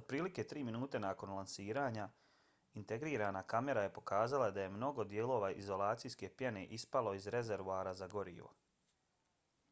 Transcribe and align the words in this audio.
otprilike 0.00 0.42
tri 0.52 0.60
minute 0.68 1.00
nakon 1.04 1.32
lansiranja 1.38 2.04
integrirana 2.82 3.42
kamera 3.54 3.84
je 3.86 3.92
pokazala 3.98 4.48
da 4.60 4.64
je 4.68 4.74
mnogo 4.76 5.08
dijelova 5.14 5.50
izolacijske 5.64 6.32
pjene 6.44 6.66
ispalo 6.80 7.18
iz 7.24 7.28
rezervoara 7.38 7.98
za 8.04 8.12
gorivo 8.18 8.54